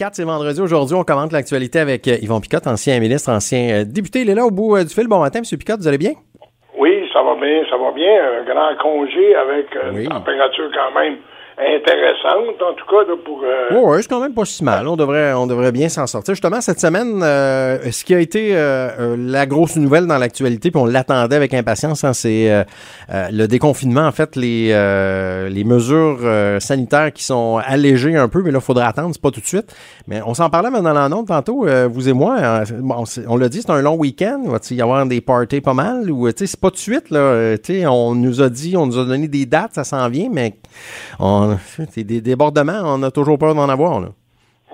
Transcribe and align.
4, 0.00 0.14
c'est 0.14 0.24
vendredi. 0.24 0.58
Aujourd'hui, 0.62 0.96
on 0.96 1.04
commente 1.04 1.30
l'actualité 1.30 1.78
avec 1.78 2.08
euh, 2.08 2.16
Yvon 2.22 2.40
Picotte, 2.40 2.66
ancien 2.66 2.98
ministre, 3.00 3.30
ancien 3.30 3.68
euh, 3.68 3.84
député. 3.84 4.22
Il 4.22 4.30
est 4.30 4.34
là 4.34 4.46
au 4.46 4.50
bout 4.50 4.74
euh, 4.74 4.82
du 4.82 4.88
fil. 4.88 5.06
Bon 5.06 5.20
matin, 5.20 5.40
M. 5.40 5.58
Picotte, 5.58 5.80
vous 5.80 5.88
allez 5.88 5.98
bien? 5.98 6.12
Oui, 6.78 7.06
ça 7.12 7.22
va 7.22 7.34
bien, 7.34 7.60
ça 7.68 7.76
va 7.76 7.92
bien. 7.92 8.08
Un 8.08 8.44
grand 8.44 8.74
congé 8.80 9.34
avec 9.34 9.66
une 9.92 10.08
température 10.08 10.70
quand 10.72 10.98
même 10.98 11.18
intéressante, 11.60 12.60
en 12.62 12.74
tout 12.74 12.86
cas, 12.86 13.04
pour... 13.24 13.42
Euh... 13.44 13.80
Oui, 13.82 13.98
c'est 14.00 14.08
quand 14.08 14.20
même 14.20 14.32
pas 14.32 14.44
si 14.44 14.64
mal. 14.64 14.88
On 14.88 14.96
devrait, 14.96 15.32
on 15.34 15.46
devrait 15.46 15.72
bien 15.72 15.88
s'en 15.88 16.06
sortir. 16.06 16.34
Justement, 16.34 16.60
cette 16.60 16.80
semaine, 16.80 17.20
euh, 17.22 17.78
ce 17.90 18.04
qui 18.04 18.14
a 18.14 18.20
été 18.20 18.56
euh, 18.56 18.88
euh, 18.98 19.16
la 19.18 19.46
grosse 19.46 19.76
nouvelle 19.76 20.06
dans 20.06 20.18
l'actualité, 20.18 20.70
puis 20.70 20.80
on 20.80 20.86
l'attendait 20.86 21.36
avec 21.36 21.52
impatience, 21.52 22.02
hein, 22.04 22.12
c'est 22.12 22.50
euh, 22.50 22.64
le 23.30 23.46
déconfinement. 23.46 24.06
En 24.06 24.12
fait, 24.12 24.36
les, 24.36 24.68
les 25.50 25.64
mesures 25.64 26.20
sanitaires 26.60 27.12
qui 27.12 27.24
sont 27.24 27.60
allégées 27.64 28.16
un 28.16 28.28
peu, 28.28 28.42
mais 28.42 28.50
là, 28.50 28.58
il 28.58 28.64
faudra 28.64 28.86
attendre, 28.86 29.10
c'est 29.12 29.22
pas 29.22 29.30
tout 29.30 29.40
de 29.40 29.46
suite. 29.46 29.74
Mais 30.08 30.22
on 30.24 30.34
s'en 30.34 30.50
parlait 30.50 30.70
maintenant 30.70 30.94
dans 30.94 31.00
l'annonce 31.00 31.26
tantôt, 31.26 31.66
vous 31.90 32.08
et 32.08 32.12
moi. 32.12 32.62
Bon, 32.78 33.04
on 33.28 33.36
l'a 33.36 33.48
dit, 33.48 33.62
c'est 33.62 33.70
un 33.70 33.82
long 33.82 33.96
week-end. 33.96 34.42
Va-t-il 34.46 34.78
y 34.78 34.82
avoir 34.82 35.04
des 35.06 35.20
parties 35.20 35.60
pas 35.60 35.74
mal? 35.74 36.10
Ou, 36.10 36.30
tu 36.32 36.38
sais, 36.38 36.46
c'est 36.46 36.60
pas 36.60 36.70
tout 36.70 36.76
de 36.76 36.80
suite, 36.80 37.10
là. 37.10 37.56
Tu 37.58 37.80
sais, 37.80 37.86
on 37.86 38.14
nous 38.14 38.40
a 38.40 38.48
dit, 38.48 38.76
on 38.76 38.86
nous 38.86 38.98
a 38.98 39.04
donné 39.04 39.28
des 39.28 39.46
dates, 39.46 39.74
ça 39.74 39.84
s'en 39.84 40.08
vient, 40.08 40.28
mais 40.32 40.54
on 41.18 41.49
c'est 41.58 42.04
des 42.04 42.20
débordements, 42.20 42.82
on 42.84 43.02
a 43.02 43.10
toujours 43.10 43.38
peur 43.38 43.54
d'en 43.54 43.68
avoir. 43.68 44.00
Là. 44.00 44.08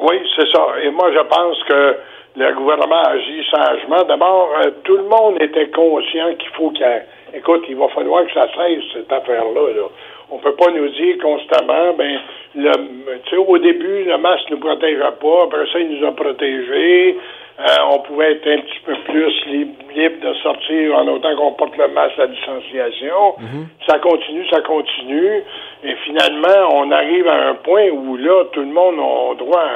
Oui, 0.00 0.16
c'est 0.36 0.48
ça. 0.52 0.66
Et 0.82 0.90
moi, 0.90 1.10
je 1.12 1.22
pense 1.26 1.62
que 1.64 1.96
le 2.36 2.54
gouvernement 2.54 3.02
agit 3.02 3.42
sagement. 3.50 4.04
D'abord, 4.06 4.50
euh, 4.62 4.70
tout 4.84 4.96
le 4.96 5.04
monde 5.04 5.40
était 5.40 5.70
conscient 5.70 6.34
qu'il 6.38 6.50
faut 6.50 6.70
qu'il 6.70 6.86
Écoute, 7.34 7.64
il 7.68 7.76
va 7.76 7.88
falloir 7.88 8.24
que 8.24 8.32
ça 8.32 8.46
cesse, 8.56 8.84
cette 8.92 9.12
affaire-là. 9.12 9.72
Là. 9.74 9.88
On 10.30 10.38
peut 10.38 10.54
pas 10.54 10.70
nous 10.70 10.88
dire 10.88 11.16
constamment, 11.20 11.94
ben, 11.94 12.20
le, 12.54 13.38
au 13.38 13.58
début, 13.58 14.04
le 14.04 14.18
masque 14.18 14.50
ne 14.50 14.56
nous 14.56 14.60
protégeait 14.60 15.16
pas, 15.20 15.42
après 15.44 15.66
ça, 15.72 15.80
il 15.80 15.98
nous 15.98 16.06
a 16.06 16.12
protégés. 16.12 17.18
Euh, 17.58 17.64
on 17.90 18.00
pouvait 18.00 18.32
être 18.32 18.46
un 18.48 18.58
petit 18.58 18.80
peu 18.84 18.94
plus 19.06 19.46
libre, 19.46 19.72
de 19.96 20.34
sortir 20.42 20.94
en 20.94 21.08
autant 21.08 21.34
qu'on 21.36 21.52
porte 21.52 21.74
le 21.78 21.88
masque 21.88 22.18
à 22.18 22.26
distanciation. 22.26 23.34
Mhm. 23.38 23.68
Ça 23.88 23.98
continue, 23.98 24.46
ça 24.50 24.60
continue. 24.60 25.42
Et 25.82 25.94
finalement, 26.04 26.68
on 26.74 26.90
arrive 26.90 27.26
à 27.28 27.48
un 27.48 27.54
point 27.54 27.88
où 27.88 28.16
là, 28.18 28.44
tout 28.52 28.60
le 28.60 28.66
monde 28.66 28.96
a 28.98 29.34
droit, 29.36 29.68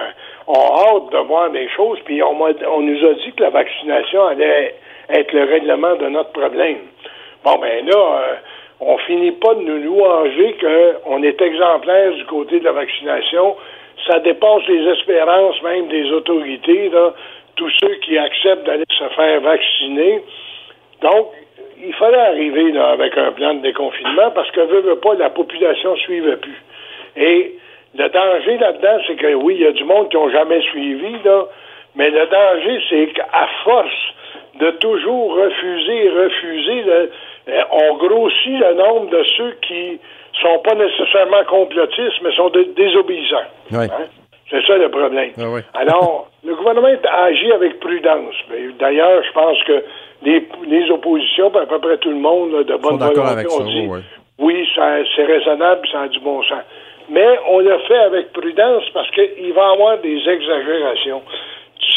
on 0.46 0.52
hâte 0.52 1.12
de 1.12 1.18
voir 1.26 1.50
des 1.50 1.68
choses. 1.70 1.98
Puis 2.04 2.22
on, 2.22 2.36
on 2.38 2.80
nous 2.82 3.06
a 3.06 3.14
dit 3.14 3.32
que 3.32 3.42
la 3.42 3.50
vaccination 3.50 4.26
allait 4.26 4.74
être 5.08 5.32
le 5.32 5.44
règlement 5.44 5.96
de 5.96 6.08
notre 6.08 6.32
problème. 6.32 6.80
Bon, 7.42 7.56
ben 7.58 7.86
là, 7.86 7.96
euh, 7.96 8.34
on 8.80 8.98
finit 8.98 9.32
pas 9.32 9.54
de 9.54 9.62
nous 9.62 9.82
louanger 9.82 10.54
qu'on 10.60 11.22
est 11.22 11.40
exemplaire 11.40 12.12
du 12.12 12.26
côté 12.26 12.60
de 12.60 12.64
la 12.64 12.72
vaccination. 12.72 13.56
Ça 14.06 14.18
dépasse 14.18 14.66
les 14.68 14.86
espérances 14.92 15.62
même 15.62 15.88
des 15.88 16.10
autorités. 16.12 16.90
Là 16.90 17.14
tous 17.60 17.70
ceux 17.78 17.94
qui 17.96 18.16
acceptent 18.16 18.64
d'aller 18.64 18.86
se 18.88 19.04
faire 19.14 19.40
vacciner. 19.42 20.22
Donc, 21.02 21.28
il 21.84 21.92
fallait 21.92 22.16
arriver 22.16 22.76
avec 22.78 23.16
un 23.18 23.32
plan 23.32 23.54
de 23.54 23.60
déconfinement 23.60 24.30
parce 24.34 24.50
que, 24.52 24.60
veut, 24.60 24.80
veut 24.80 24.96
pas, 24.96 25.14
la 25.14 25.28
population 25.28 25.92
ne 25.92 25.98
suivait 25.98 26.36
plus. 26.38 26.56
Et 27.16 27.56
le 27.94 28.08
danger 28.08 28.56
là-dedans, 28.56 29.02
c'est 29.06 29.16
que 29.16 29.34
oui, 29.34 29.56
il 29.58 29.62
y 29.62 29.66
a 29.66 29.72
du 29.72 29.84
monde 29.84 30.08
qui 30.08 30.16
n'ont 30.16 30.30
jamais 30.30 30.62
suivi, 30.62 31.12
là, 31.22 31.44
mais 31.96 32.08
le 32.08 32.26
danger, 32.26 32.80
c'est 32.88 33.06
qu'à 33.08 33.48
force 33.64 34.14
de 34.58 34.70
toujours 34.72 35.34
refuser, 35.34 36.08
refuser, 36.08 36.84
euh, 36.88 37.62
on 37.72 37.96
grossit 37.96 38.58
le 38.58 38.74
nombre 38.74 39.10
de 39.10 39.22
ceux 39.36 39.54
qui 39.68 40.00
sont 40.40 40.58
pas 40.60 40.74
nécessairement 40.76 41.44
complotistes, 41.44 42.22
mais 42.22 42.32
sont 42.32 42.50
désobéissants. 42.74 43.36
Hein? 43.74 43.88
C'est 44.50 44.66
ça 44.66 44.76
le 44.76 44.88
problème. 44.88 45.30
Ah 45.38 45.78
Alors, 45.78 46.28
le 46.44 46.54
gouvernement 46.54 46.88
a 46.88 47.24
agi 47.24 47.52
avec 47.52 47.78
prudence. 47.78 48.34
D'ailleurs, 48.78 49.22
je 49.22 49.32
pense 49.32 49.62
que 49.64 49.84
les, 50.22 50.48
les 50.66 50.90
oppositions, 50.90 51.54
à 51.54 51.66
peu 51.66 51.78
près 51.78 51.98
tout 51.98 52.10
le 52.10 52.16
monde 52.16 52.64
de 52.64 52.76
bonne 52.76 52.98
volonté, 52.98 53.46
ont 53.48 53.64
dit 53.64 53.88
oui, 54.38 54.66
c'est 54.74 55.24
raisonnable, 55.24 55.86
ça 55.92 56.02
a 56.02 56.08
du 56.08 56.18
bon 56.20 56.42
sens. 56.42 56.64
Mais 57.10 57.38
on 57.48 57.58
l'a 57.60 57.78
fait 57.80 57.98
avec 57.98 58.32
prudence 58.32 58.84
parce 58.94 59.10
qu'il 59.10 59.52
va 59.52 59.68
y 59.68 59.72
avoir 59.72 59.98
des 59.98 60.16
exagérations 60.28 61.22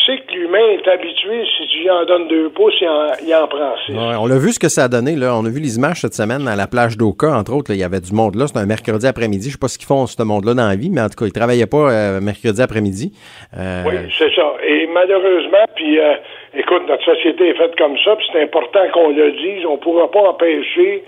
sais 0.05 0.17
que 0.19 0.33
l'humain 0.33 0.65
est 0.71 0.87
habitué, 0.87 1.43
si 1.57 1.67
tu 1.67 1.79
lui 1.79 1.89
en 1.89 2.05
donnes 2.05 2.27
deux 2.27 2.49
pouces, 2.49 2.73
il 2.81 2.87
en, 2.87 3.07
il 3.25 3.35
en 3.35 3.47
prend 3.47 3.75
six. 3.85 3.93
on 3.95 4.25
l'a 4.25 4.37
vu 4.37 4.51
ce 4.51 4.59
que 4.59 4.69
ça 4.69 4.85
a 4.85 4.87
donné. 4.87 5.15
Là. 5.15 5.35
On 5.35 5.45
a 5.45 5.49
vu 5.49 5.59
les 5.59 5.77
images 5.77 6.01
cette 6.01 6.13
semaine 6.13 6.47
à 6.47 6.55
la 6.55 6.67
plage 6.67 6.97
d'Oka, 6.97 7.27
entre 7.27 7.53
autres. 7.53 7.71
il 7.71 7.79
y 7.79 7.83
avait 7.83 7.99
du 7.99 8.13
monde 8.13 8.35
là. 8.35 8.47
C'était 8.47 8.59
un 8.59 8.65
mercredi 8.65 9.07
après-midi. 9.07 9.47
Je 9.47 9.53
sais 9.53 9.59
pas 9.59 9.67
ce 9.67 9.77
qu'ils 9.77 9.87
font, 9.87 10.05
ce 10.05 10.21
monde-là, 10.23 10.53
dans 10.53 10.67
la 10.67 10.75
vie, 10.75 10.89
mais 10.89 11.01
en 11.01 11.09
tout 11.09 11.17
cas, 11.17 11.25
ils 11.25 11.33
travaillaient 11.33 11.67
pas 11.67 11.91
euh, 11.91 12.21
mercredi 12.21 12.61
après-midi. 12.61 13.11
Euh, 13.57 13.83
oui, 13.85 13.93
c'est 14.17 14.33
ça. 14.35 14.53
Et 14.65 14.87
malheureusement, 14.87 15.65
puis 15.75 15.99
euh, 15.99 16.13
écoute, 16.55 16.83
notre 16.87 17.03
société 17.03 17.49
est 17.49 17.57
faite 17.57 17.75
comme 17.77 17.97
ça, 18.03 18.15
puis 18.15 18.25
c'est 18.31 18.41
important 18.41 18.81
qu'on 18.93 19.09
le 19.09 19.31
dise. 19.31 19.65
On 19.65 19.77
pourra 19.77 20.09
pas 20.11 20.29
empêcher 20.29 21.03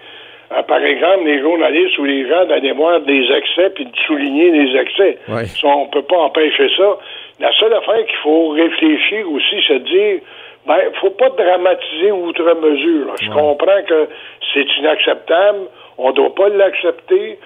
par 0.50 0.83
exemple, 0.83 1.25
les 1.25 1.41
journalistes 1.41 1.97
ou 1.97 2.06
les 2.06 2.28
gens 2.28 2.45
d'aller 2.45 2.72
voir 2.72 3.01
des 3.01 3.23
excès 3.31 3.69
puis 3.72 3.85
de 3.85 3.95
souligner 4.06 4.51
les 4.51 4.79
excès. 4.79 5.17
on 5.63 5.88
peut 5.88 6.03
pas 6.03 6.17
empêcher 6.17 6.69
ça. 6.78 6.97
La 7.39 7.51
seule 7.53 7.73
affaire 7.73 8.06
qu'il 8.06 8.17
faut 8.23 8.50
réfléchir 8.50 9.29
aussi, 9.31 9.55
c'est 9.67 9.79
de 9.79 9.85
dire, 9.85 10.19
ben, 10.66 10.79
faut 11.01 11.11
pas 11.11 11.29
dramatiser 11.29 12.11
outre 12.11 12.44
mesure. 12.61 13.13
Je 13.22 13.29
comprends 13.29 13.84
que 13.88 14.07
c'est 14.53 14.66
inacceptable, 14.79 15.67
on 15.97 16.11
doit 16.11 16.34
pas 16.34 16.50
l'accepter. 16.50 17.39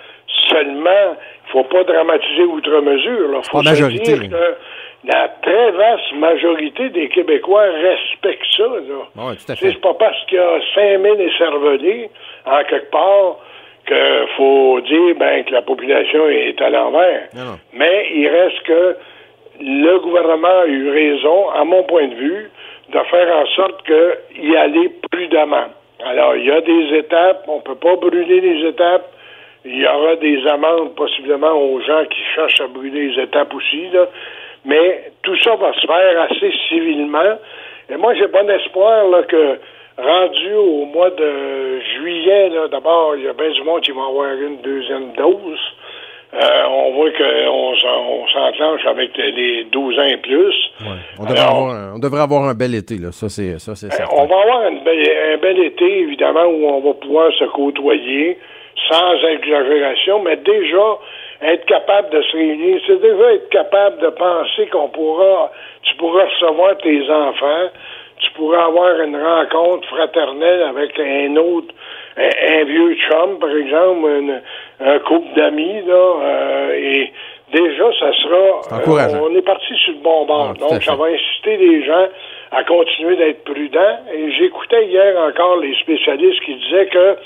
Seulement, 0.50 1.18
faut 1.52 1.64
pas 1.64 1.84
dramatiser 1.84 2.44
outre 2.44 2.82
mesure. 2.82 3.32
Là. 3.32 3.42
Faut 3.44 3.64
se 3.64 3.98
dire 4.04 4.30
que 4.30 4.56
la 5.06 5.30
très 5.42 5.72
vaste 5.72 6.14
majorité 6.16 6.90
des 6.90 7.08
Québécois 7.10 7.64
respectent 7.64 8.46
ça. 8.58 8.64
Là. 8.64 9.34
c'est 9.60 9.82
pas 9.82 9.94
parce 9.94 10.26
qu'il 10.26 10.38
y 10.38 10.42
a 10.42 10.60
5000 10.76 11.22
écervelés, 11.22 12.10
en 12.46 12.64
quelque 12.66 12.92
part, 12.92 13.38
qu'il 13.88 14.28
faut 14.36 14.82
dire 14.82 15.16
ben, 15.18 15.44
que 15.46 15.52
la 15.52 15.62
population 15.62 16.28
est 16.30 16.60
à 16.62 16.70
l'envers. 16.70 17.30
Mais 17.74 18.10
il 18.14 18.28
reste 18.28 18.62
que 18.64 18.98
le 19.62 20.00
gouvernement 20.00 20.62
a 20.64 20.68
eu 20.68 20.90
raison, 20.90 21.50
à 21.50 21.64
mon 21.64 21.84
point 21.84 22.08
de 22.08 22.16
vue, 22.16 22.50
de 22.90 23.00
faire 23.10 23.36
en 23.36 23.46
sorte 23.48 23.86
qu'il 23.86 24.50
y 24.52 24.56
allait 24.56 24.92
prudemment. 25.12 25.68
Alors, 26.06 26.36
il 26.36 26.46
y 26.46 26.52
a 26.52 26.62
des 26.62 26.98
étapes, 26.98 27.44
on 27.48 27.58
ne 27.58 27.62
peut 27.62 27.76
pas 27.76 27.96
brûler 27.96 28.42
les 28.42 28.68
étapes. 28.68 29.12
Il 29.66 29.78
y 29.78 29.86
aura 29.86 30.16
des 30.16 30.48
amendes 30.48 30.96
possiblement 30.96 31.52
aux 31.52 31.82
gens 31.82 32.06
qui 32.10 32.22
cherchent 32.34 32.62
à 32.62 32.68
brûler 32.68 33.10
les 33.10 33.24
étapes 33.24 33.54
aussi, 33.54 33.90
là. 33.90 34.08
Mais 34.66 35.12
tout 35.24 35.38
ça 35.44 35.56
va 35.56 35.74
se 35.74 35.86
faire 35.86 36.22
assez 36.22 36.52
civilement. 36.70 37.38
Et 37.90 37.98
moi, 37.98 38.14
j'ai 38.16 38.28
bon 38.28 38.50
espoir 38.50 39.08
là, 39.08 39.24
que 39.24 39.60
rendu 39.98 40.54
au 40.54 40.86
mois 40.86 41.10
de 41.10 41.80
juillet, 41.80 42.52
d'abord, 42.72 43.16
il 43.18 43.24
y 43.24 43.28
a 43.28 43.34
bien 43.34 43.52
du 43.52 43.64
monde 43.64 43.82
qui 43.82 43.92
va 43.92 44.04
avoir 44.04 44.32
une 44.34 44.62
deuxième 44.62 45.14
dose. 45.14 45.60
Euh, 46.32 46.64
on 46.68 46.94
voit 46.94 47.10
qu'on 47.10 47.74
on, 47.74 48.28
s'enclenche 48.28 48.86
avec 48.86 49.18
les 49.18 49.64
12 49.72 50.00
ans 50.00 50.04
et 50.04 50.18
plus. 50.18 50.56
On, 51.18 51.26
devrait 51.26 51.40
avoir, 51.40 51.96
on, 51.96 52.00
devrait 52.00 52.22
avoir, 52.22 52.44
un 52.44 52.54
bel 52.54 52.76
été, 52.76 52.98
là. 53.00 53.12
Ça, 53.12 53.30
c'est 53.30 53.58
ça, 53.58 53.74
c'est 53.74 53.88
ben, 53.90 54.06
On 54.12 54.26
va 54.28 54.42
avoir 54.42 54.62
un 54.62 55.38
bel 55.42 55.60
été, 55.60 56.02
évidemment, 56.02 56.46
où 56.46 56.68
on 56.68 56.82
va 56.82 56.94
pouvoir 56.94 57.34
se 57.34 57.46
côtoyer 57.46 58.38
sans 58.88 59.28
exagération, 59.28 60.22
mais 60.22 60.38
déjà 60.38 61.00
être 61.42 61.66
capable 61.66 62.10
de 62.10 62.22
se 62.22 62.38
réunir, 62.38 62.82
c'est 62.86 63.02
déjà 63.02 63.34
être 63.34 63.50
capable 63.50 64.00
de 64.00 64.10
penser 64.10 64.68
qu'on 64.68 64.90
pourra, 64.90 65.52
tu 65.84 65.96
pourras 65.96 66.26
recevoir 66.26 66.78
tes 66.78 67.10
enfants, 67.10 67.70
tu 68.20 68.32
pourras 68.32 68.66
avoir 68.66 69.00
une 69.00 69.16
rencontre 69.16 69.88
fraternelle 69.88 70.64
avec 70.64 71.00
un 71.00 71.36
autre 71.38 71.74
un, 72.20 72.64
vieux 72.66 72.96
chum, 72.96 73.40
par 73.40 73.56
exemple, 73.56 74.42
un 74.80 75.00
couple 75.00 75.34
d'amis, 75.36 75.82
là, 75.86 75.94
euh, 75.94 76.74
et 76.74 77.14
déjà, 77.54 77.86
ça 78.00 78.14
sera... 78.14 78.62
Euh, 78.72 79.20
on 79.22 79.36
est 79.36 79.42
parti 79.42 79.74
sur 79.86 79.94
le 79.94 80.00
bon 80.00 80.26
bord. 80.26 80.54
Ah, 80.56 80.60
Donc, 80.60 80.84
ça 80.84 80.96
va 80.96 81.06
inciter 81.06 81.58
les 81.58 81.86
gens 81.86 82.08
à 82.52 82.64
continuer 82.64 83.16
d'être 83.16 83.44
prudents. 83.44 84.00
Et 84.14 84.32
j'écoutais 84.34 84.86
hier 84.88 85.18
encore 85.20 85.58
les 85.58 85.76
spécialistes 85.76 86.42
qui 86.44 86.56
disaient 86.56 86.88
que 86.88 87.18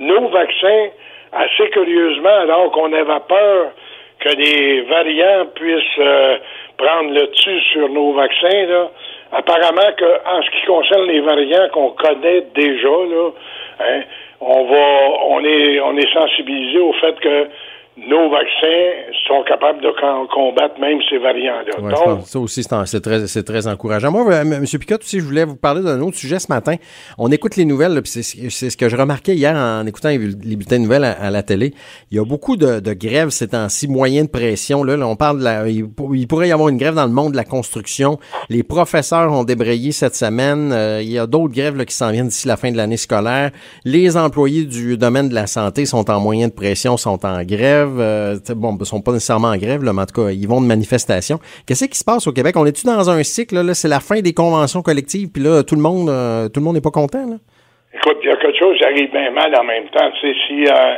nos 0.00 0.28
vaccins, 0.28 0.88
assez 1.34 1.70
curieusement, 1.70 2.40
alors 2.42 2.70
qu'on 2.72 2.92
avait 2.92 3.20
peur 3.28 3.72
que 4.20 4.28
les 4.36 4.82
variants 4.82 5.46
puissent 5.54 5.98
euh, 5.98 6.38
prendre 6.76 7.10
le 7.10 7.26
dessus 7.26 7.60
sur 7.72 7.88
nos 7.88 8.12
vaccins, 8.12 8.66
là, 8.66 8.90
apparemment 9.32 9.92
que 9.96 10.04
en 10.04 10.42
ce 10.42 10.50
qui 10.50 10.66
concerne 10.66 11.06
les 11.06 11.20
variants 11.20 11.68
qu'on 11.72 11.90
connaît 11.90 12.42
déjà, 12.54 12.88
là, 12.88 13.30
hein, 13.80 14.00
on 14.40 14.64
va 14.64 14.86
on 15.28 15.44
est 15.44 15.80
on 15.80 15.96
est 15.96 16.12
sensibilisé 16.12 16.78
au 16.78 16.92
fait 16.94 17.18
que 17.20 17.48
nos 17.96 18.28
vaccins 18.28 19.12
sont 19.28 19.44
capables 19.46 19.80
de 19.80 19.90
combattre 20.34 20.80
même 20.80 20.98
ces 21.08 21.18
variants-là. 21.18 21.80
Ouais, 21.80 21.92
Donc, 21.92 22.26
ça 22.26 22.38
aussi, 22.40 22.62
c'est 22.62 23.00
très, 23.00 23.26
c'est 23.28 23.44
très 23.44 23.68
encourageant. 23.68 24.10
Moi, 24.10 24.26
euh, 24.32 24.40
M. 24.42 24.64
Picotte, 24.64 25.02
aussi, 25.02 25.20
je 25.20 25.24
voulais 25.24 25.44
vous 25.44 25.54
parler 25.54 25.80
d'un 25.80 26.00
autre 26.00 26.16
sujet 26.16 26.40
ce 26.40 26.48
matin. 26.48 26.74
On 27.18 27.30
écoute 27.30 27.54
les 27.56 27.64
nouvelles, 27.64 28.00
c'est 28.04 28.22
ce 28.22 28.76
que 28.76 28.88
je 28.88 28.96
remarquais 28.96 29.34
hier 29.34 29.54
en 29.54 29.86
écoutant 29.86 30.08
les 30.08 30.18
bulletins 30.18 30.78
de 30.78 30.82
nouvelles 30.82 31.04
à, 31.04 31.30
la 31.30 31.42
télé. 31.44 31.72
Il 32.10 32.16
y 32.16 32.20
a 32.20 32.24
beaucoup 32.24 32.56
de, 32.56 32.80
de 32.80 32.92
grèves 32.94 33.30
ces 33.30 33.48
temps-ci, 33.48 33.86
moyens 33.86 34.26
de 34.26 34.32
pression. 34.32 34.82
Là, 34.82 34.96
on 35.06 35.16
parle 35.16 35.38
de 35.38 35.44
la, 35.44 35.68
il, 35.68 35.86
pourrait 36.26 36.48
y 36.48 36.52
avoir 36.52 36.68
une 36.68 36.78
grève 36.78 36.94
dans 36.94 37.06
le 37.06 37.12
monde 37.12 37.32
de 37.32 37.36
la 37.36 37.44
construction. 37.44 38.18
Les 38.48 38.64
professeurs 38.64 39.32
ont 39.32 39.44
débrayé 39.44 39.92
cette 39.92 40.16
semaine. 40.16 40.72
Euh, 40.72 41.00
il 41.00 41.12
y 41.12 41.18
a 41.18 41.26
d'autres 41.26 41.54
grèves 41.54 41.76
là, 41.76 41.84
qui 41.84 41.94
s'en 41.94 42.10
viennent 42.10 42.28
d'ici 42.28 42.48
la 42.48 42.56
fin 42.56 42.72
de 42.72 42.76
l'année 42.76 42.96
scolaire. 42.96 43.52
Les 43.84 44.16
employés 44.16 44.64
du 44.64 44.96
domaine 44.98 45.28
de 45.28 45.34
la 45.34 45.46
santé 45.46 45.86
sont 45.86 46.10
en 46.10 46.18
moyen 46.18 46.48
de 46.48 46.52
pression, 46.52 46.96
sont 46.96 47.24
en 47.24 47.42
grève 47.44 47.83
grève. 47.84 48.00
Euh, 48.00 48.54
bon, 48.54 48.76
ils 48.78 48.86
sont 48.86 49.00
pas 49.00 49.12
nécessairement 49.12 49.48
en 49.48 49.56
grève, 49.56 49.82
là, 49.82 49.92
mais 49.92 50.02
en 50.02 50.06
tout 50.06 50.22
cas, 50.22 50.30
ils 50.30 50.48
vont 50.48 50.60
de 50.60 50.66
manifestation. 50.66 51.38
Qu'est-ce 51.66 51.86
qui 51.86 51.98
se 51.98 52.04
passe 52.04 52.26
au 52.26 52.32
Québec? 52.32 52.54
On 52.56 52.66
est-tu 52.66 52.86
dans 52.86 53.10
un 53.10 53.22
cycle? 53.22 53.54
Là, 53.56 53.74
c'est 53.74 53.88
la 53.88 54.00
fin 54.00 54.20
des 54.20 54.32
conventions 54.32 54.82
collectives, 54.82 55.28
puis 55.32 55.42
là, 55.42 55.62
tout 55.62 55.74
le 55.74 55.82
monde 55.82 56.08
euh, 56.08 56.48
tout 56.48 56.60
le 56.60 56.64
monde 56.64 56.74
n'est 56.74 56.84
pas 56.84 56.94
content? 56.94 57.26
Là? 57.26 57.36
Écoute, 57.94 58.18
il 58.22 58.28
y 58.28 58.32
a 58.32 58.36
quelque 58.36 58.58
chose 58.58 58.76
qui 58.78 58.84
arrive 58.84 59.10
bien 59.10 59.30
mal 59.30 59.54
en 59.54 59.64
même 59.64 59.88
temps. 59.88 60.10
Tu 60.20 60.26
sais, 60.26 60.34
si, 60.46 60.66
euh, 60.66 60.94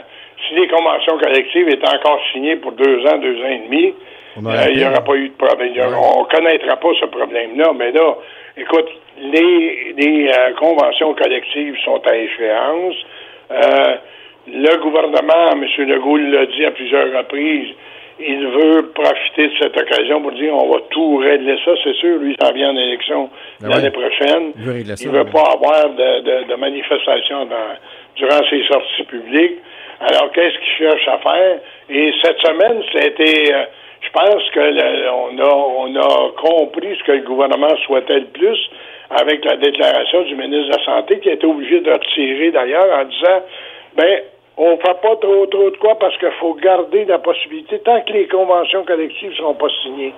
si 0.49 0.55
les 0.55 0.69
conventions 0.69 1.19
collectives 1.19 1.69
étaient 1.69 1.89
encore 1.89 2.21
signées 2.33 2.57
pour 2.57 2.73
deux 2.73 3.05
ans, 3.07 3.19
deux 3.19 3.37
ans 3.43 3.53
et 3.53 3.63
demi, 3.69 3.95
il 4.37 4.77
n'y 4.77 4.85
aura 4.85 5.01
pas 5.01 5.15
eu 5.15 5.29
de 5.29 5.35
problème. 5.35 5.73
On 5.97 6.23
ne 6.23 6.29
connaîtra 6.29 6.77
pas 6.77 6.89
ce 7.01 7.07
problème-là. 7.07 7.73
Mais 7.79 7.91
là, 7.93 8.17
écoute, 8.57 8.89
les, 9.19 9.95
les 9.97 10.31
conventions 10.59 11.15
collectives 11.15 11.75
sont 11.85 12.01
à 12.07 12.17
échéance. 12.17 12.95
Le 14.49 14.77
gouvernement, 14.79 15.53
M. 15.53 15.89
Legault 15.89 16.17
l'a 16.17 16.47
dit 16.47 16.65
à 16.65 16.71
plusieurs 16.71 17.17
reprises, 17.17 17.75
il 18.19 18.47
veut 18.47 18.93
profiter 18.95 19.49
de 19.49 19.53
cette 19.61 19.77
occasion 19.77 20.23
pour 20.23 20.33
dire 20.33 20.55
on 20.55 20.71
va 20.73 20.81
tout 20.91 21.17
régler 21.17 21.59
ça, 21.65 21.73
c'est 21.85 21.95
sûr, 21.97 22.19
lui, 22.19 22.35
ça 22.41 22.53
vient 22.53 22.71
en 22.71 22.77
élection 22.77 23.29
ben 23.61 23.69
l'année 23.69 23.91
prochaine. 23.91 24.53
Il 24.57 24.63
ne 24.65 25.19
veut, 25.19 25.25
pas 25.25 25.53
avoir 25.53 25.91
de, 25.91 26.45
de, 26.49 26.55
manifestations 26.55 27.47
durant 28.17 28.41
ses 28.49 28.63
sorties 28.65 29.05
publiques. 29.05 29.59
Alors, 30.01 30.31
qu'est-ce 30.33 30.59
qu'il 30.59 30.87
cherche 30.87 31.09
à 31.09 31.19
faire? 31.19 31.59
Et 31.91 32.13
cette 32.23 32.39
semaine, 32.39 32.83
c'était, 32.93 33.53
euh, 33.53 33.65
je 34.01 34.11
pense 34.11 34.51
que 34.51 35.11
on, 35.11 35.39
a, 35.39 35.55
on 35.79 35.97
a 35.97 36.33
compris 36.37 36.97
ce 36.99 37.05
que 37.05 37.13
le 37.13 37.23
gouvernement 37.23 37.75
souhaitait 37.87 38.21
le 38.21 38.27
plus 38.27 38.59
avec 39.11 39.45
la 39.45 39.57
déclaration 39.57 40.23
du 40.23 40.37
ministre 40.37 40.73
de 40.73 40.79
la 40.79 40.85
Santé 40.85 41.21
qui 41.21 41.31
a 41.31 41.33
été 41.35 41.47
obligé 41.47 41.81
de 41.81 41.91
retirer 41.91 42.51
d'ailleurs 42.51 42.99
en 42.99 43.05
disant 43.05 43.43
ben 43.97 44.21
on 44.57 44.77
fait 44.79 45.01
pas 45.03 45.17
trop 45.17 45.47
trop 45.47 45.71
de 45.71 45.77
quoi 45.77 45.99
parce 45.99 46.17
qu'il 46.19 46.31
faut 46.41 46.55
garder 46.55 47.05
la 47.05 47.19
possibilité 47.19 47.79
tant 47.81 48.01
que 48.03 48.13
les 48.13 48.27
conventions 48.27 48.85
collectives 48.85 49.31
ne 49.31 49.37
seront 49.37 49.55
pas 49.55 49.69
signées. 49.83 50.15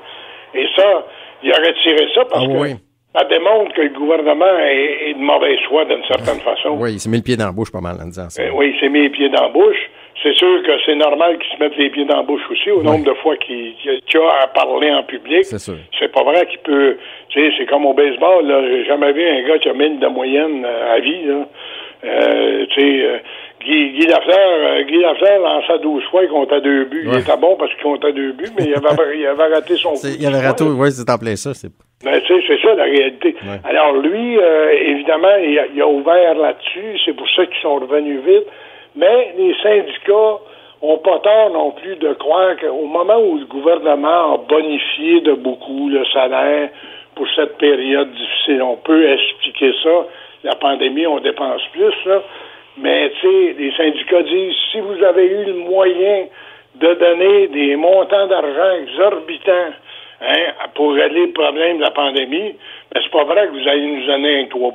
Et 0.54 0.66
ça, 0.76 1.04
il 1.42 1.52
a 1.52 1.56
retiré 1.56 2.08
ça 2.14 2.24
parce 2.24 2.44
ah 2.44 2.52
que 2.52 2.68
ça 3.16 3.24
démontre 3.24 3.72
que 3.74 3.82
le 3.82 3.90
gouvernement 3.90 4.58
est, 4.60 5.14
de 5.14 5.22
mauvaise 5.22 5.58
foi 5.68 5.84
d'une 5.86 6.04
certaine 6.04 6.40
façon. 6.40 6.76
Oui, 6.78 6.94
il 6.94 7.00
s'est 7.00 7.10
mis 7.10 7.18
le 7.18 7.22
pied 7.22 7.36
dans 7.36 7.46
la 7.46 7.52
bouche 7.52 7.72
pas 7.72 7.80
mal 7.80 7.96
en 8.00 8.06
disant 8.06 8.28
ça. 8.28 8.42
Eh 8.44 8.50
oui, 8.50 8.72
il 8.74 8.80
s'est 8.80 8.88
mis 8.88 9.02
les 9.02 9.10
pieds 9.10 9.28
dans 9.28 9.42
la 9.42 9.48
bouche. 9.48 9.90
C'est 10.22 10.34
sûr 10.34 10.62
que 10.64 10.72
c'est 10.84 10.96
normal 10.96 11.38
qu'il 11.38 11.56
se 11.56 11.62
mette 11.62 11.76
les 11.76 11.90
pieds 11.90 12.04
dans 12.04 12.16
la 12.16 12.22
bouche 12.24 12.42
aussi, 12.50 12.70
au 12.72 12.82
nombre 12.82 13.04
de 13.04 13.14
fois 13.14 13.36
qu'il 13.36 13.74
a 13.86 14.42
à 14.42 14.46
parler 14.48 14.90
en 14.90 15.04
public. 15.04 15.44
C'est 15.44 15.60
sûr. 15.60 15.76
C'est 15.98 16.10
pas 16.10 16.24
vrai 16.24 16.44
qu'il 16.46 16.58
peut. 16.58 16.96
Tu 17.28 17.40
sais, 17.40 17.54
c'est 17.56 17.66
comme 17.66 17.86
au 17.86 17.94
baseball, 17.94 18.44
là. 18.46 18.62
J'ai 18.66 18.84
jamais 18.84 19.12
vu 19.12 19.24
un 19.24 19.46
gars 19.46 19.58
qui 19.58 19.68
a 19.68 19.74
1000 19.74 20.00
de 20.00 20.06
moyenne 20.08 20.64
euh, 20.64 20.94
à 20.94 20.98
vie, 20.98 21.24
là. 21.24 21.48
Euh, 22.04 22.66
tu 22.70 22.80
sais, 22.80 23.04
euh, 23.04 23.18
Guy, 23.68 23.90
Guy 23.92 24.06
Lafleur, 24.06 24.38
euh, 24.38 24.82
Guy 24.84 24.96
Lafleur 24.96 25.40
lança 25.42 25.76
12 25.76 26.02
fois, 26.10 26.24
il 26.24 26.30
comptait 26.30 26.60
deux 26.62 26.84
buts. 26.86 27.06
Il 27.06 27.18
était 27.18 27.36
bon 27.36 27.54
parce 27.56 27.70
qu'il 27.74 27.82
comptait 27.82 28.14
deux 28.14 28.32
buts, 28.32 28.50
mais 28.58 28.64
il 28.64 28.74
avait, 28.74 29.18
il 29.18 29.26
avait 29.26 29.54
raté 29.54 29.76
son 29.76 29.90
coup. 29.90 30.06
Il 30.18 30.26
avait 30.26 30.46
raté, 30.46 30.64
oui, 30.64 30.90
c'est 30.90 31.10
en 31.10 31.18
plein 31.18 31.36
ça. 31.36 31.50
Ben, 32.02 32.18
tu 32.22 32.34
sais, 32.34 32.44
c'est 32.46 32.62
ça 32.62 32.74
la 32.74 32.84
réalité. 32.84 33.36
Alors 33.64 33.92
lui, 33.92 34.38
euh, 34.38 34.70
évidemment, 34.72 35.36
il 35.42 35.58
a, 35.58 35.66
il 35.66 35.82
a 35.82 35.86
ouvert 35.86 36.34
là-dessus, 36.34 36.98
c'est 37.04 37.12
pour 37.12 37.28
ça 37.36 37.44
qu'ils 37.44 37.60
sont 37.60 37.74
revenus 37.74 38.20
vite, 38.24 38.46
mais 38.96 39.34
les 39.36 39.54
syndicats 39.62 40.38
ont 40.80 40.98
pas 40.98 41.18
tort 41.18 41.50
non 41.52 41.72
plus 41.72 41.96
de 41.96 42.14
croire 42.14 42.56
qu'au 42.56 42.86
moment 42.86 43.18
où 43.18 43.36
le 43.36 43.46
gouvernement 43.46 44.34
a 44.34 44.38
bonifié 44.48 45.20
de 45.20 45.34
beaucoup 45.34 45.90
le 45.90 46.06
salaire 46.06 46.70
pour 47.16 47.26
cette 47.36 47.58
période 47.58 48.10
difficile, 48.12 48.62
on 48.62 48.76
peut 48.76 49.10
expliquer 49.10 49.72
ça. 49.82 50.06
La 50.44 50.54
pandémie, 50.54 51.06
on 51.06 51.18
dépense 51.18 51.62
plus, 51.72 51.92
là. 52.06 52.22
Mais, 52.80 53.10
tu 53.20 53.26
sais, 53.26 53.54
les 53.58 53.72
syndicats 53.72 54.22
disent, 54.22 54.54
si 54.70 54.80
vous 54.80 55.02
avez 55.02 55.26
eu 55.26 55.44
le 55.44 55.54
moyen 55.54 56.26
de 56.76 56.94
donner 56.94 57.48
des 57.48 57.76
montants 57.76 58.26
d'argent 58.28 58.72
exorbitants 58.82 59.72
hein, 60.20 60.52
pour 60.74 60.92
régler 60.92 61.26
le 61.26 61.32
problème 61.32 61.78
de 61.78 61.82
la 61.82 61.90
pandémie, 61.90 62.54
ben, 62.92 63.02
c'est 63.02 63.10
pas 63.10 63.24
vrai 63.24 63.48
que 63.48 63.52
vous 63.52 63.68
allez 63.68 63.86
nous 63.86 64.06
donner 64.06 64.40
un 64.40 64.44
3% 64.44 64.72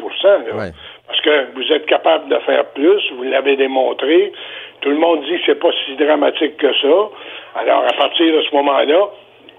Parce 1.08 1.22
que 1.22 1.54
vous 1.56 1.72
êtes 1.72 1.86
capable 1.86 2.30
de 2.30 2.38
faire 2.40 2.66
plus, 2.72 3.02
vous 3.16 3.24
l'avez 3.24 3.56
démontré. 3.56 4.34
Tout 4.82 4.90
le 4.90 4.98
monde 4.98 5.24
dit 5.24 5.38
que 5.38 5.46
c'est 5.46 5.60
pas 5.60 5.72
si 5.86 5.96
dramatique 5.96 6.58
que 6.58 6.74
ça. 6.74 7.10
Alors, 7.56 7.86
à 7.86 7.94
partir 7.98 8.36
de 8.36 8.42
ce 8.42 8.56
moment-là, 8.56 9.08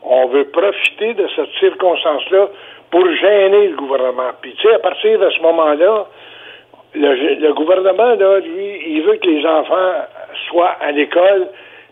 on 0.03 0.27
veut 0.27 0.45
profiter 0.51 1.15
de 1.15 1.27
cette 1.35 1.51
circonstance-là 1.61 2.49
pour 2.91 3.07
gêner 3.15 3.69
le 3.69 3.77
gouvernement. 3.77 4.33
Puis, 4.43 4.55
tu 4.55 4.69
sais, 4.69 4.75
à 4.75 4.79
partir 4.81 5.19
de 5.19 5.31
ce 5.31 5.41
moment-là, 5.41 6.07
le, 6.95 7.53
gouvernement, 7.53 8.15
là, 8.15 8.41
lui, 8.41 8.83
il 8.87 9.03
veut 9.03 9.17
que 9.17 9.29
les 9.29 9.45
enfants 9.47 9.93
soient 10.49 10.77
à 10.81 10.93
l'école, 10.93 11.49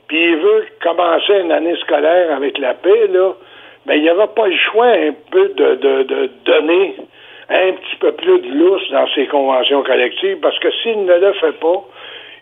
puis 0.08 0.22
il 0.22 0.36
veut 0.36 0.66
commencer 0.82 1.40
une 1.40 1.52
année 1.52 1.76
scolaire 1.76 2.34
avec 2.36 2.58
la 2.58 2.74
paix, 2.74 3.08
là. 3.08 3.32
Ben, 3.84 3.94
il 3.94 4.02
n'y 4.02 4.10
aura 4.10 4.28
pas 4.28 4.46
le 4.46 4.56
choix 4.56 4.86
un 4.86 5.12
peu 5.30 5.48
de, 5.48 5.74
de, 5.74 6.02
de 6.04 6.30
donner 6.44 6.94
un 7.48 7.72
petit 7.72 7.96
peu 7.96 8.12
plus 8.12 8.38
de 8.38 8.48
lousse 8.54 8.88
dans 8.92 9.08
ses 9.08 9.26
conventions 9.26 9.82
collectives, 9.82 10.38
parce 10.40 10.58
que 10.60 10.70
s'il 10.82 11.04
ne 11.04 11.14
le 11.14 11.32
fait 11.34 11.58
pas, 11.58 11.84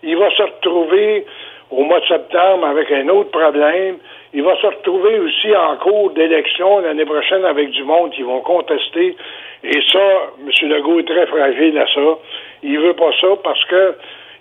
il 0.02 0.16
va 0.16 0.30
se 0.30 0.42
retrouver 0.42 1.24
au 1.70 1.82
mois 1.84 2.00
de 2.00 2.06
septembre 2.06 2.66
avec 2.66 2.90
un 2.90 3.08
autre 3.08 3.30
problème. 3.30 3.96
Il 4.32 4.42
va 4.42 4.56
se 4.56 4.66
retrouver 4.66 5.18
aussi 5.18 5.54
en 5.56 5.76
cours 5.76 6.10
d'élection 6.10 6.80
l'année 6.80 7.04
prochaine 7.04 7.44
avec 7.44 7.70
du 7.70 7.84
monde 7.84 8.10
qui 8.10 8.22
vont 8.22 8.40
contester. 8.40 9.16
Et 9.62 9.80
ça, 9.92 10.32
M. 10.40 10.68
Legault 10.68 11.00
est 11.00 11.08
très 11.08 11.26
fragile 11.26 11.78
à 11.78 11.86
ça. 11.86 12.18
Il 12.62 12.78
veut 12.78 12.94
pas 12.94 13.10
ça 13.20 13.28
parce 13.42 13.64
que 13.66 13.94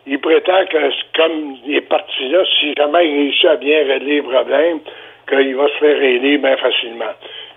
il 0.08 0.20
prétend 0.20 0.66
que 0.66 0.78
comme 1.16 1.56
il 1.66 1.76
est 1.76 1.82
parti 1.82 2.30
là, 2.30 2.44
si 2.60 2.74
jamais 2.76 3.08
il 3.08 3.18
réussit 3.18 3.46
à 3.46 3.56
bien 3.58 3.80
régler 3.86 4.16
les 4.16 4.22
problèmes, 4.22 4.80
qu'il 5.28 5.56
va 5.56 5.68
se 5.68 5.78
faire 5.78 6.00
régler 6.00 6.38
bien 6.38 6.58
facilement. 6.58 7.14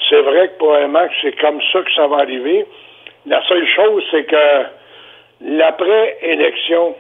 C'est 0.09 0.21
vrai 0.21 0.49
que 0.49 0.59
probablement 0.59 1.07
que 1.07 1.15
c'est 1.23 1.41
comme 1.41 1.61
ça 1.73 1.81
que 1.81 1.93
ça 1.95 2.07
va 2.07 2.19
arriver. 2.19 2.67
La 3.27 3.43
seule 3.47 3.67
chose, 3.69 4.05
c'est 4.11 4.25
que 4.25 4.65
l'après-élection, 5.41 6.95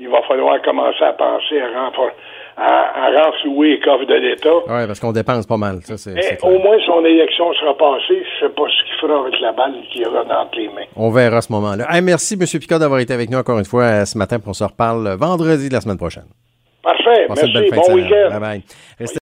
il 0.00 0.08
va 0.08 0.22
falloir 0.22 0.62
commencer 0.62 1.02
à 1.02 1.12
penser 1.12 1.60
à 1.60 1.68
renforcer 1.80 2.14
à, 2.56 3.06
à 3.06 3.24
renflouer 3.24 3.70
les 3.72 3.80
coffres 3.80 4.06
de 4.06 4.14
l'État. 4.14 4.54
Oui, 4.66 4.86
parce 4.86 5.00
qu'on 5.00 5.12
dépense 5.12 5.46
pas 5.46 5.56
mal. 5.56 5.80
Ça, 5.82 6.10
Mais 6.12 6.38
au 6.42 6.58
moins, 6.58 6.76
son 6.86 7.04
élection 7.04 7.52
sera 7.54 7.76
passée. 7.76 8.22
Je 8.40 8.44
ne 8.44 8.48
sais 8.48 8.54
pas 8.54 8.62
ce 8.68 8.84
qu'il 8.88 9.00
fera 9.00 9.20
avec 9.20 9.34
la 9.40 9.52
balle 9.52 9.74
qu'il 9.92 10.06
aura 10.06 10.24
dans 10.24 10.48
les 10.56 10.68
mains. 10.68 10.86
On 10.96 11.10
verra 11.10 11.38
à 11.38 11.40
ce 11.40 11.52
moment-là. 11.52 11.86
merci, 12.00 12.34
M. 12.34 12.46
Picard, 12.60 12.78
d'avoir 12.78 13.00
été 13.00 13.12
avec 13.12 13.30
nous 13.30 13.38
encore 13.38 13.58
une 13.58 13.64
fois 13.64 13.84
euh, 13.84 14.04
ce 14.04 14.16
matin 14.18 14.38
pour 14.38 14.54
se 14.54 14.64
reparle 14.64 15.16
vendredi 15.18 15.68
de 15.68 15.74
la 15.74 15.80
semaine 15.80 15.98
prochaine. 15.98 16.24
Parfait. 16.82 17.26
merci. 17.28 17.52
Bon 17.72 17.94
week-end. 17.94 18.38
Bye 18.38 18.40
bye. 19.00 19.06